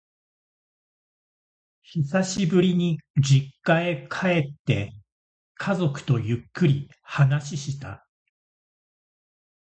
[1.83, 4.93] 久しぶりに実家へ帰って、
[5.55, 8.07] 家族とゆっくり話した。